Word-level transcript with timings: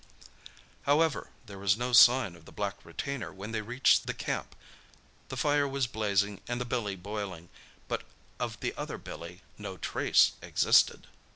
However, 0.87 1.29
there 1.45 1.59
was 1.59 1.77
no 1.77 1.93
sign 1.93 2.35
of 2.35 2.45
the 2.45 2.51
black 2.51 2.83
retainer 2.83 3.31
when 3.31 3.51
they 3.51 3.61
reached 3.61 4.07
the 4.07 4.15
camp. 4.15 4.55
The 5.29 5.37
fire 5.37 5.67
was 5.67 5.85
blazing 5.85 6.41
and 6.47 6.59
the 6.59 6.65
billy 6.65 6.95
boiling, 6.95 7.49
but 7.87 8.01
of 8.39 8.59
the 8.61 8.73
other 8.75 8.97
Billy 8.97 9.43
no 9.59 9.77
trace 9.77 10.31
existed. 10.41 11.05